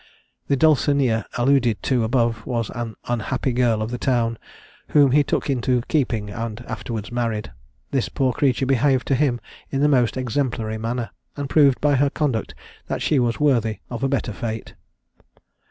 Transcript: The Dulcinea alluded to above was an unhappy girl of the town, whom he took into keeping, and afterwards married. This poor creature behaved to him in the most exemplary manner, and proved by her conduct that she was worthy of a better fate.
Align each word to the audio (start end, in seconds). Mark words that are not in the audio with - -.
The 0.47 0.55
Dulcinea 0.57 1.27
alluded 1.37 1.83
to 1.83 2.03
above 2.03 2.43
was 2.47 2.71
an 2.73 2.95
unhappy 3.05 3.51
girl 3.51 3.83
of 3.83 3.91
the 3.91 3.99
town, 3.99 4.39
whom 4.87 5.11
he 5.11 5.23
took 5.23 5.47
into 5.47 5.83
keeping, 5.89 6.31
and 6.31 6.61
afterwards 6.67 7.11
married. 7.11 7.51
This 7.91 8.09
poor 8.09 8.33
creature 8.33 8.65
behaved 8.65 9.05
to 9.09 9.15
him 9.15 9.39
in 9.69 9.81
the 9.81 9.87
most 9.87 10.17
exemplary 10.17 10.79
manner, 10.79 11.11
and 11.37 11.47
proved 11.51 11.79
by 11.81 11.97
her 11.97 12.09
conduct 12.09 12.55
that 12.87 13.03
she 13.03 13.19
was 13.19 13.39
worthy 13.39 13.77
of 13.91 14.01
a 14.03 14.09
better 14.09 14.33
fate. 14.33 14.73